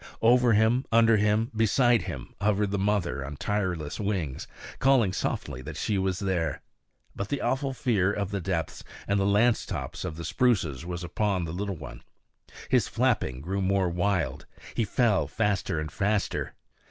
[0.23, 4.47] Over him, under him, beside him hovered the mother on tireless wings,
[4.79, 6.63] calling softly that she was there.
[7.15, 11.03] But the awful fear of the depths and the lance tops of the spruces was
[11.03, 12.01] upon the little one;
[12.67, 16.55] his flapping grew more wild; he fell faster and faster.